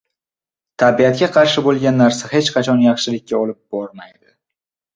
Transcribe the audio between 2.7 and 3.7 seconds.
yaxshilikka olib